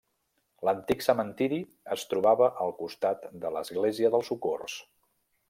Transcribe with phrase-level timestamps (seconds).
[0.69, 1.59] L'antic cementiri
[1.97, 4.81] es trobava al costat de l'església del Socors.